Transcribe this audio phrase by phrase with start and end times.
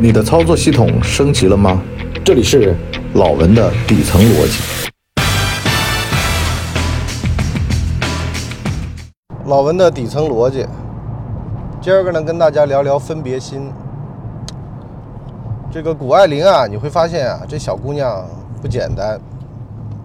[0.00, 1.82] 你的操作系统升级了吗？
[2.24, 2.72] 这里是
[3.14, 4.92] 老文的底层逻辑。
[9.46, 10.64] 老文的底层逻辑，
[11.80, 13.72] 今儿个呢跟大家聊聊分别心。
[15.68, 18.24] 这个谷爱凌啊，你会发现啊，这小姑娘
[18.62, 19.20] 不简单。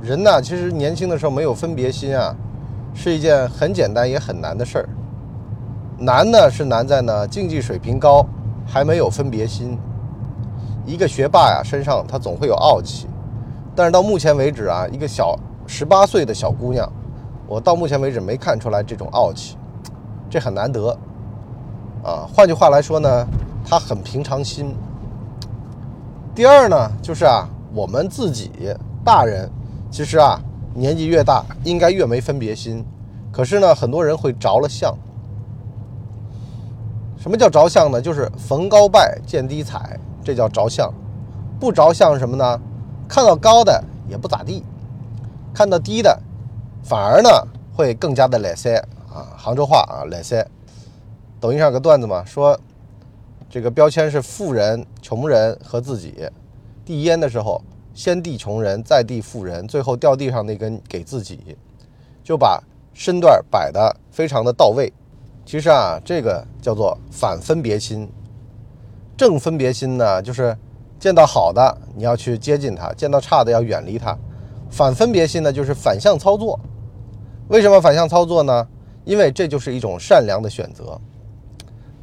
[0.00, 2.34] 人呐，其实年轻的时候没有分别心啊，
[2.94, 4.88] 是一件很简单也很难的事儿。
[5.98, 8.26] 难呢是难在呢竞技水平高。
[8.66, 9.78] 还没有分别心。
[10.84, 13.06] 一个学霸呀，身上他总会有傲气，
[13.74, 16.90] 但是到目前为止啊，一个小十八岁的小姑娘，
[17.46, 19.56] 我到目前为止没看出来这种傲气，
[20.28, 20.90] 这很难得
[22.02, 22.26] 啊。
[22.34, 23.26] 换句话来说呢，
[23.64, 24.74] 她很平常心。
[26.34, 28.50] 第二呢，就是啊，我们自己
[29.04, 29.48] 大人，
[29.90, 30.40] 其实啊，
[30.74, 32.84] 年纪越大，应该越没分别心。
[33.30, 34.92] 可是呢，很多人会着了相。
[37.22, 38.02] 什么叫着相呢？
[38.02, 40.92] 就是逢高拜，见低踩，这叫着相。
[41.60, 42.60] 不着相什么呢？
[43.08, 44.64] 看到高的也不咋地，
[45.54, 46.20] 看到低的，
[46.82, 47.30] 反而呢
[47.72, 48.74] 会更加的懒塞
[49.08, 49.30] 啊！
[49.36, 50.44] 杭州话啊，懒塞。
[51.38, 52.58] 抖音上有个段子嘛，说
[53.48, 56.28] 这个标签是富人、穷人和自己。
[56.84, 57.62] 递烟的时候，
[57.94, 61.56] 先递穷人，再递富人，最后掉地上那根给自己，
[62.24, 62.60] 就把
[62.92, 64.92] 身段摆的非常的到位。
[65.44, 68.08] 其实啊，这个叫做反分别心。
[69.16, 70.56] 正分别心呢，就是
[70.98, 74.16] 见到好的你要去接近它，见到差的要远离它。
[74.70, 76.58] 反分别心呢，就是反向操作。
[77.48, 78.66] 为什么反向操作呢？
[79.04, 80.98] 因为这就是一种善良的选择。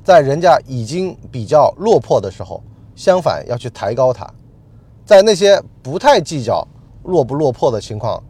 [0.03, 2.61] 在人家已经比较落魄的时候，
[2.95, 4.25] 相反要去抬高他；
[5.05, 6.65] 在那些不太计较
[7.03, 8.21] 落不落魄的情况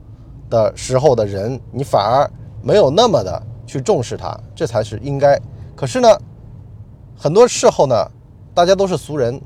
[0.50, 2.30] 的时候的人，你反而
[2.62, 3.44] 没有那么的。
[3.70, 5.40] 去重视他，这才是应该。
[5.76, 6.08] 可是呢，
[7.16, 7.96] 很多事后呢，
[8.52, 9.40] 大家都是俗人，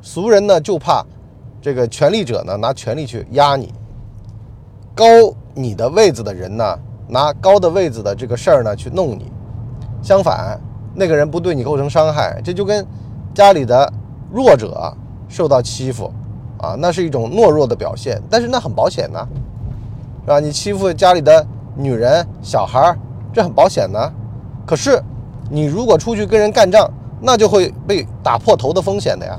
[0.00, 1.04] 俗人呢就怕
[1.60, 3.74] 这个权力者呢拿权力去压你，
[4.94, 5.04] 高
[5.54, 9.32] 你的位子的人呢拿高的位子的这个事儿呢去弄你。
[10.00, 10.56] 相反，
[10.94, 12.86] 那个人不对你构成伤害，这就跟
[13.34, 13.92] 家里的
[14.30, 14.96] 弱者
[15.28, 16.12] 受到欺负
[16.58, 19.18] 啊，那是一种懦弱的表现，但是那很保险呢，
[20.22, 20.38] 是吧？
[20.38, 21.44] 你欺负家里的
[21.74, 22.96] 女人、小孩儿。
[23.32, 24.12] 这很保险呢，
[24.66, 25.02] 可是
[25.50, 26.90] 你如果出去跟人干仗，
[27.20, 29.38] 那就会被打破头的风险的呀。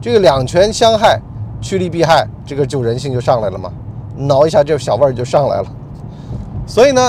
[0.00, 1.20] 这个两权相害，
[1.60, 3.72] 趋利避害，这个就人性就上来了嘛，
[4.16, 5.66] 挠一下这小味儿就上来了。
[6.66, 7.00] 所以呢，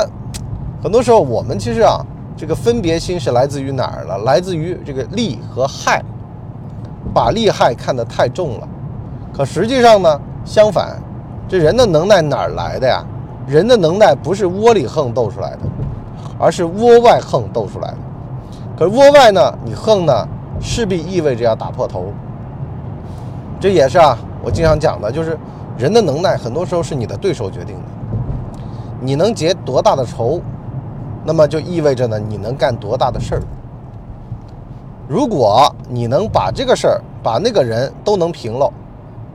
[0.81, 2.03] 很多时候我们其实啊，
[2.35, 4.17] 这个分别心是来自于哪儿了？
[4.19, 6.03] 来自于这个利和害，
[7.13, 8.67] 把利害看得太重了。
[9.33, 10.99] 可实际上呢，相反，
[11.47, 13.03] 这人的能耐哪儿来的呀？
[13.49, 15.59] 人的能耐不是窝里横斗出来的。
[16.41, 17.97] 而是窝外横斗出来的，
[18.77, 20.25] 可是窝外呢，你横呢，
[20.61, 22.13] 势必意味着要打破头。
[23.59, 25.37] 这也是啊，我经常讲的，就是
[25.77, 27.81] 人的能耐，很多时候是你的对手决定的。
[29.01, 30.39] 你能结多大的仇，
[31.25, 33.41] 那么就意味着呢，你能干多大的事儿。
[35.09, 38.71] 如果你能把这个事儿、把那个人都能平了，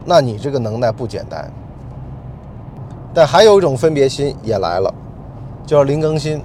[0.06, 1.50] 那你这个能耐不简单。
[3.14, 4.92] 但还有一种分别心也来了，
[5.64, 6.42] 就是林更新。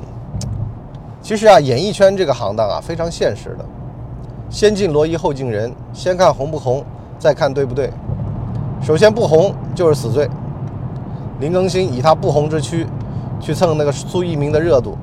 [1.22, 3.66] 其实啊，演艺圈这个行当啊，非常现实的，
[4.50, 6.84] 先敬罗衣后敬人，先看红不红，
[7.18, 7.92] 再看对不对。
[8.82, 10.30] 首先不红就是死罪。
[11.40, 12.86] 林更新以他不红之躯
[13.40, 14.98] 去蹭那个苏翊鸣的热度，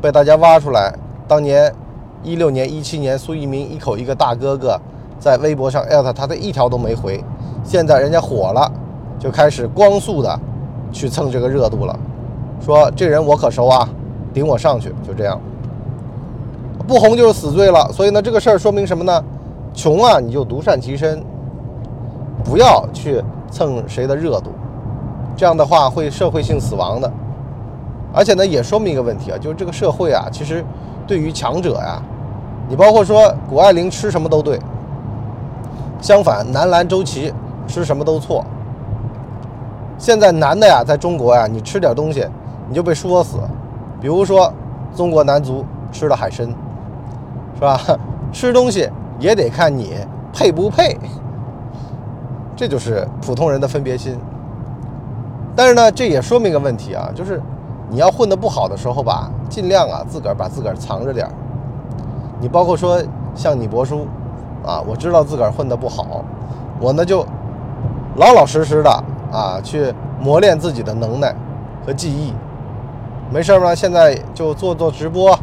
[0.00, 0.92] 被大家挖出来。
[1.28, 1.72] 当年
[2.22, 4.80] 一六年、一七年，苏翊鸣一口一个大哥哥，
[5.18, 7.22] 在微博上艾特他，他一条都没回。
[7.62, 8.70] 现在人家火了，
[9.18, 10.40] 就开始光速的
[10.92, 11.98] 去蹭这个热度了，
[12.60, 13.88] 说这人我可熟啊，
[14.32, 15.40] 顶我上去，就这样。
[16.86, 19.24] 不红就是死罪了，所以呢，这个事儿说明什么呢？
[19.72, 21.22] 穷啊，你就独善其身，
[22.42, 24.50] 不要去蹭谁的热度，
[25.36, 27.10] 这样的话会社会性死亡的。
[28.12, 30.64] 而且呢，也说明一个问题啊，就是这个社会啊，其实
[31.06, 32.02] 对于强者呀，
[32.68, 34.58] 你包括说谷爱凌吃什么都对，
[36.00, 37.32] 相反，男篮周琦
[37.68, 38.44] 吃什么都错。
[40.00, 42.26] 现在男的呀，在中国呀，你吃点东西
[42.68, 43.36] 你就被说死，
[44.00, 44.50] 比如说
[44.96, 46.48] 中国男足吃了海参。
[47.54, 47.78] 是吧？
[48.32, 48.88] 吃东西
[49.18, 49.92] 也得看你
[50.32, 50.96] 配不配，
[52.56, 54.18] 这就是普通人的分别心。
[55.54, 57.38] 但是呢，这也说明一个问题啊，就是
[57.90, 61.32] 你要混得不好的时候吧，尽量啊自个儿把自个儿藏着点儿。
[62.40, 63.02] 你包括说
[63.34, 64.06] 像你博叔
[64.64, 66.24] 啊，我知道自个儿混得不好，
[66.80, 67.26] 我呢就
[68.16, 71.34] 老老实实的啊去磨练自己的能耐
[71.86, 72.32] 和技艺。
[73.32, 75.38] 没事儿呢，现在就做做直播。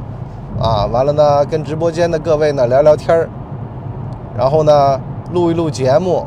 [0.59, 3.29] 啊，完了呢，跟直播间的各位呢聊聊天儿，
[4.35, 4.99] 然后呢，
[5.31, 6.25] 录一录节目，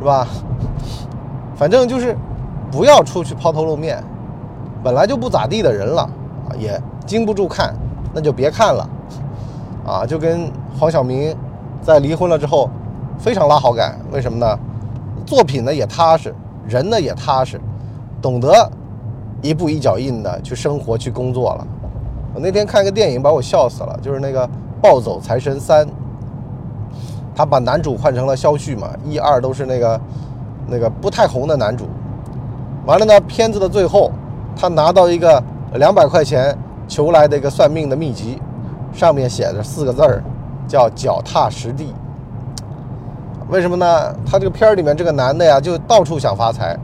[0.00, 0.26] 是吧？
[1.54, 2.16] 反正就是
[2.72, 4.02] 不要出去抛头露面，
[4.82, 7.72] 本来就不咋地的人了啊，也经不住看，
[8.12, 8.88] 那就别看了
[9.86, 10.04] 啊。
[10.04, 11.32] 就跟黄晓明
[11.80, 12.68] 在离婚了之后，
[13.16, 14.58] 非常拉好感，为什么呢？
[15.24, 16.34] 作品呢也踏实，
[16.68, 17.60] 人呢也踏实，
[18.20, 18.70] 懂得
[19.40, 21.66] 一步一脚印的去生活去工作了。
[22.34, 24.46] 我那天看一个电影把我笑死了，就是那个
[24.80, 25.86] 《暴走财神三》，
[27.34, 30.00] 他把男主换成了肖旭嘛，一二都是那个
[30.66, 31.86] 那个不太红的男主。
[32.86, 34.10] 完了呢，片子的最后，
[34.56, 35.42] 他拿到一个
[35.74, 36.56] 两百块钱
[36.88, 38.40] 求来的一个算命的秘籍，
[38.92, 40.22] 上面写着四个字儿，
[40.66, 41.94] 叫脚踏实地。
[43.52, 43.86] 为什么呢？
[44.24, 46.74] 他这个片儿里面这个男的呀，就到处想发财，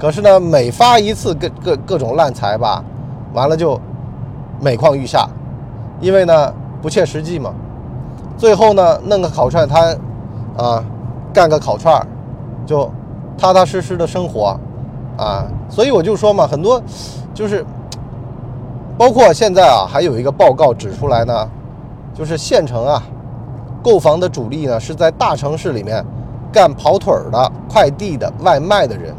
[0.00, 2.82] 可是呢，每发一次各各各种烂财吧，
[3.32, 3.80] 完了就
[4.60, 5.28] 每况愈下，
[6.00, 6.52] 因为呢
[6.82, 7.54] 不切实际嘛。
[8.36, 9.96] 最后呢，弄个烤串摊，
[10.56, 10.82] 啊，
[11.32, 12.04] 干个烤串儿，
[12.66, 12.90] 就
[13.38, 14.58] 踏踏实实的生活，
[15.16, 16.82] 啊，所以我就说嘛，很多
[17.32, 17.64] 就是
[18.98, 21.48] 包括现在啊，还有一个报告指出来呢，
[22.12, 23.00] 就是县城啊。
[23.82, 26.04] 购房的主力呢，是在大城市里面
[26.52, 29.12] 干跑腿儿的、快递的、外卖的人，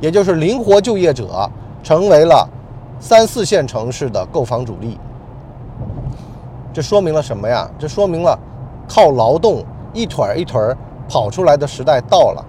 [0.00, 1.50] 也就是灵活就业者，
[1.82, 2.48] 成为了
[3.00, 4.98] 三四线城市的购房主力。
[6.72, 7.68] 这说明了什么呀？
[7.78, 8.38] 这说明了
[8.88, 10.76] 靠劳动一腿儿一腿儿
[11.08, 12.44] 跑出来的时代到了。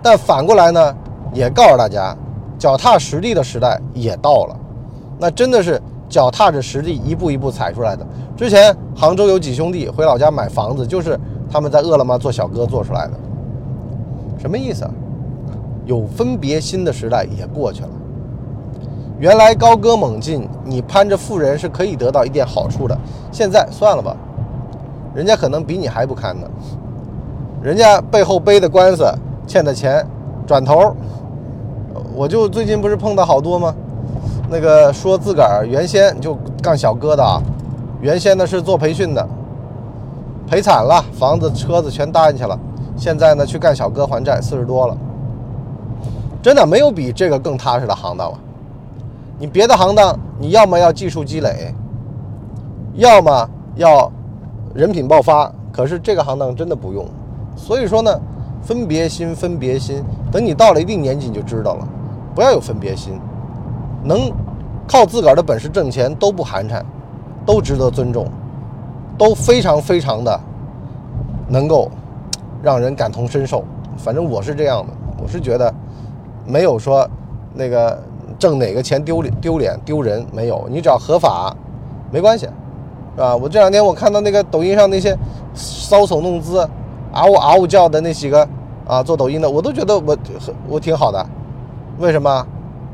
[0.00, 0.96] 但反过来呢，
[1.32, 2.16] 也告诉大家，
[2.56, 4.56] 脚踏实地的时代也到了。
[5.18, 5.82] 那真的是。
[6.08, 8.06] 脚踏着实地，一步一步踩出来的。
[8.36, 11.18] 之前杭州有几兄弟回老家买房子，就是
[11.50, 13.12] 他们在饿了么做小哥做出来的。
[14.38, 14.90] 什么意思啊？
[15.84, 17.88] 有分别心的时代也过去了。
[19.18, 22.96] 原来高歌猛进，你攀着富人是可以得到一点好处的。
[23.32, 24.16] 现在算了吧，
[25.14, 26.46] 人家可能比你还不堪呢。
[27.60, 29.04] 人家背后背的官司、
[29.46, 30.06] 欠的钱，
[30.46, 30.94] 转头，
[32.14, 33.74] 我就最近不是碰到好多吗？
[34.50, 37.42] 那个说自个儿原先就干小哥的啊，
[38.00, 39.28] 原先呢是做培训的，
[40.46, 42.58] 赔惨了，房子车子全搭进去了，
[42.96, 44.96] 现在呢去干小哥还债，四十多了，
[46.42, 48.38] 真的没有比这个更踏实的行当了。
[49.38, 51.74] 你别的行当，你要么要技术积累，
[52.94, 54.10] 要么要
[54.74, 57.06] 人品爆发，可是这个行当真的不用。
[57.54, 58.18] 所以说呢，
[58.62, 60.02] 分别心，分别心，
[60.32, 61.86] 等你到了一定年纪你就知道了，
[62.34, 63.20] 不要有分别心。
[64.04, 64.30] 能
[64.86, 66.82] 靠自个儿的本事挣钱都不寒碜，
[67.44, 68.26] 都值得尊重，
[69.18, 70.40] 都非常非常的
[71.48, 71.90] 能够
[72.62, 73.64] 让人感同身受。
[73.96, 74.92] 反正我是这样的，
[75.22, 75.72] 我是觉得
[76.46, 77.08] 没有说
[77.54, 78.00] 那个
[78.38, 81.54] 挣哪个钱丢脸丢脸丢人没有，你只要合法
[82.10, 82.46] 没关系，
[83.16, 83.36] 是吧？
[83.36, 85.16] 我这两天我看到那个抖音上那些
[85.54, 86.66] 搔首弄姿、
[87.12, 88.48] 嗷呜嗷呜叫的那几个
[88.86, 90.16] 啊做抖音的，我都觉得我
[90.68, 91.26] 我挺好的，
[91.98, 92.46] 为什么？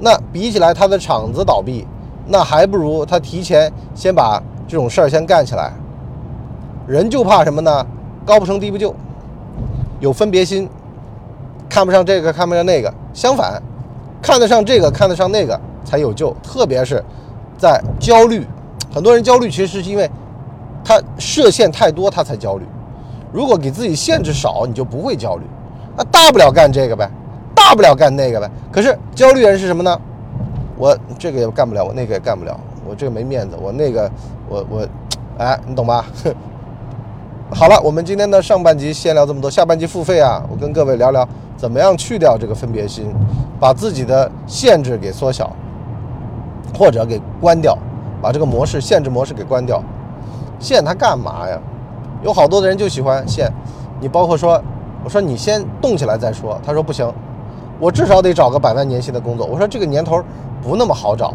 [0.04, 1.86] 那比起来，他的厂子倒闭，
[2.26, 5.72] 那还不如他提前先把这种事儿先干起来。
[6.86, 7.86] 人就怕什么呢？
[8.26, 8.94] 高不成低不就，
[10.00, 10.68] 有分别心，
[11.70, 12.92] 看不上这个，看不上那个。
[13.14, 13.62] 相反，
[14.20, 16.36] 看得上这个，看得上那个才有救。
[16.42, 17.02] 特别是
[17.56, 18.46] 在焦虑，
[18.92, 20.10] 很多人焦虑其实是因为
[20.84, 22.66] 他设限太多，他才焦虑。
[23.32, 25.44] 如果给自己限制少，你就不会焦虑。
[25.96, 27.10] 那大不了干这个呗。
[27.64, 29.98] 大不了干那个呗，可是焦虑人是什么呢？
[30.76, 32.54] 我这个也干不了，我那个也干不了，
[32.86, 34.10] 我这个没面子，我那个
[34.50, 34.86] 我我，
[35.38, 36.04] 哎，你懂吧？
[37.50, 43.10] 好了，我们今天的上半集先聊这么多，下半集付费啊，我跟各位聊聊怎么样去掉这个分别心，
[43.58, 45.50] 把自己的限制给缩小，
[46.78, 47.74] 或者给关掉，
[48.20, 49.82] 把这个模式限制模式给关掉。
[50.60, 51.58] 限它干嘛呀？
[52.22, 53.50] 有好多的人就喜欢限，
[54.00, 54.62] 你包括说，
[55.02, 57.10] 我说你先动起来再说，他说不行。
[57.78, 59.46] 我至少得找个百万年薪的工作。
[59.46, 60.22] 我说这个年头
[60.62, 61.34] 不那么好找，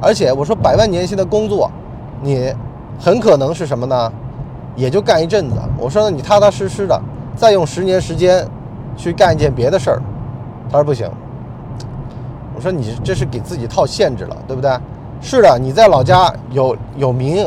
[0.00, 1.70] 而且我说百万年薪的工作，
[2.22, 2.52] 你
[2.98, 4.12] 很可能是什么呢？
[4.74, 5.56] 也就干一阵子。
[5.78, 7.00] 我说你踏踏实实的，
[7.34, 8.46] 再用十年时间
[8.96, 10.02] 去干一件别的事儿。
[10.70, 11.10] 他说不行。
[12.54, 14.70] 我说你这是给自己套限制了，对不对？
[15.20, 17.46] 是的，你在老家有有名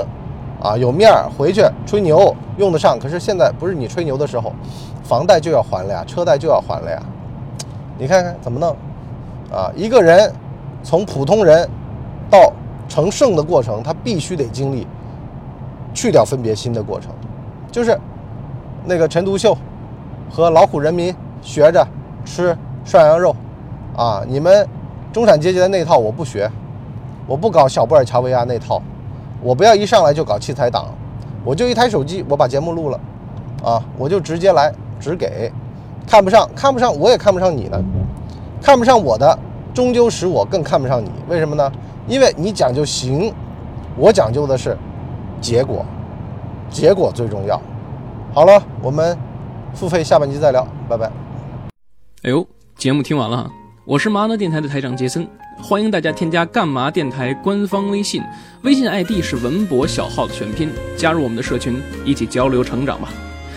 [0.62, 2.98] 啊，有面儿，回去吹牛用得上。
[3.00, 4.52] 可是现在不是你吹牛的时候，
[5.04, 7.02] 房贷就要还了呀，车贷就要还了呀。
[8.00, 8.70] 你看看怎么弄，
[9.52, 10.34] 啊，一个人
[10.82, 11.70] 从普通人
[12.30, 12.52] 到
[12.88, 14.88] 成圣的过程，他必须得经历
[15.94, 17.12] 去掉分别心的过程，
[17.70, 18.00] 就是
[18.86, 19.56] 那个陈独秀
[20.32, 21.86] 和老虎人民学着
[22.24, 23.36] 吃涮羊肉，
[23.98, 24.66] 啊，你们
[25.12, 26.50] 中产阶级的那套我不学，
[27.28, 28.82] 我不搞小布尔乔维亚那套，
[29.44, 30.86] 我不要一上来就搞器材党，
[31.44, 33.00] 我就一台手机，我把节目录了，
[33.62, 35.52] 啊，我就直接来只给，
[36.10, 37.80] 看不上看不上，我也看不上你呢，
[38.64, 39.38] 看不上我的，
[39.76, 41.12] 终究使我更看不上你。
[41.28, 41.72] 为什么呢？
[42.08, 43.32] 因为你讲究行，
[43.96, 44.76] 我讲究的是
[45.40, 45.86] 结果，
[46.72, 47.62] 结果最重要。
[48.34, 49.16] 好了，我们
[49.76, 51.12] 付费下半集再聊，拜拜。
[52.24, 52.44] 哎呦，
[52.76, 53.48] 节目听完了，
[53.86, 55.28] 我是麻辣电台的台长杰森，
[55.62, 58.24] 欢迎大家添加干嘛电台官方微信，
[58.64, 63.10] 微信 ID 是文博小号的全拼，加入我们的社群，一起交流成长吧。